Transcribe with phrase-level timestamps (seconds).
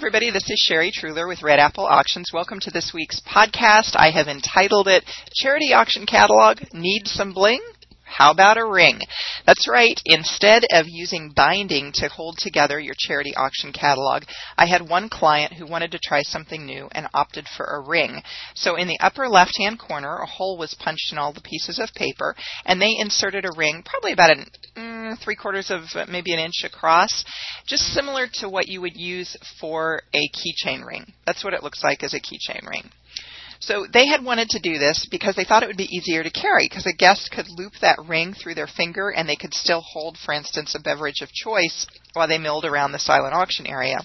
[0.00, 0.30] everybody.
[0.30, 2.30] This is Sherry Truhlar with Red Apple Auctions.
[2.32, 3.96] Welcome to this week's podcast.
[3.96, 7.60] I have entitled it Charity Auction Catalog Need Some Bling?
[8.02, 8.98] How about a ring?
[9.46, 10.00] That's right.
[10.06, 14.24] Instead of using binding to hold together your charity auction catalog,
[14.56, 18.22] I had one client who wanted to try something new and opted for a ring.
[18.54, 21.78] So in the upper left hand corner, a hole was punched in all the pieces
[21.78, 24.46] of paper, and they inserted a ring, probably about an,
[25.16, 27.24] three quarters of uh, maybe an inch across,
[27.66, 31.12] just similar to what you would use for a keychain ring.
[31.26, 32.90] That's what it looks like as a keychain ring.
[33.60, 36.30] So they had wanted to do this because they thought it would be easier to
[36.30, 39.82] carry because a guest could loop that ring through their finger and they could still
[39.82, 43.98] hold, for instance, a beverage of choice while they milled around the silent auction area.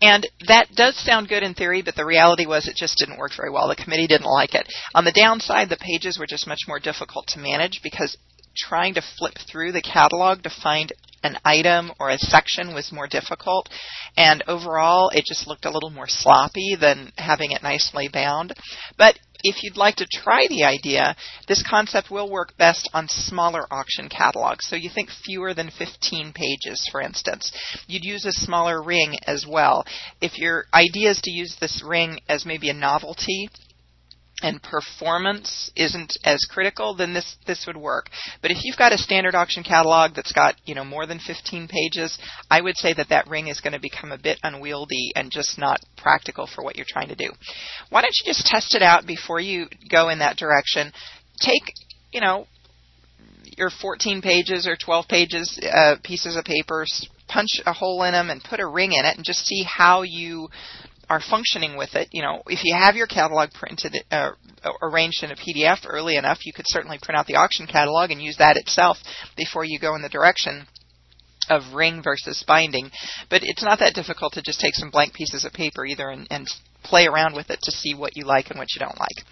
[0.00, 3.32] And that does sound good in theory, but the reality was it just didn't work
[3.36, 3.68] very well.
[3.68, 4.66] The committee didn't like it.
[4.94, 8.16] On the downside, the pages were just much more difficult to manage because
[8.56, 10.92] trying to flip through the catalog to find
[11.22, 13.68] an item or a section was more difficult.
[14.16, 18.54] And overall, it just looked a little more sloppy than having it nicely bound.
[18.98, 21.16] But if you'd like to try the idea,
[21.48, 24.66] this concept will work best on smaller auction catalogs.
[24.68, 27.50] So you think fewer than 15 pages, for instance.
[27.86, 29.84] You'd use a smaller ring as well.
[30.20, 33.48] If your idea is to use this ring as maybe a novelty,
[34.42, 38.10] and performance isn't as critical, then this this would work.
[38.40, 41.68] But if you've got a standard auction catalog that's got you know more than 15
[41.68, 42.18] pages,
[42.50, 45.58] I would say that that ring is going to become a bit unwieldy and just
[45.58, 47.30] not practical for what you're trying to do.
[47.90, 50.92] Why don't you just test it out before you go in that direction?
[51.40, 51.72] Take
[52.12, 52.46] you know
[53.56, 56.84] your 14 pages or 12 pages uh, pieces of paper,
[57.28, 60.02] punch a hole in them, and put a ring in it, and just see how
[60.02, 60.48] you
[61.12, 64.30] are functioning with it, you know, if you have your catalog printed, uh,
[64.80, 68.22] arranged in a PDF early enough, you could certainly print out the auction catalog and
[68.22, 68.96] use that itself
[69.36, 70.66] before you go in the direction
[71.48, 72.90] of ring versus binding.
[73.28, 76.26] But it's not that difficult to just take some blank pieces of paper either and,
[76.30, 76.46] and
[76.82, 79.24] play around with it to see what you like and what you don't like.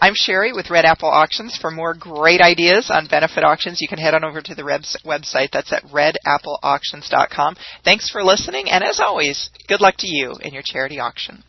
[0.00, 1.56] I'm Sherry with Red Apple Auctions.
[1.60, 5.50] For more great ideas on benefit auctions, you can head on over to the website.
[5.52, 7.56] That's at redappleauctions.com.
[7.84, 11.44] Thanks for listening, and as always, good luck to you in your charity auction.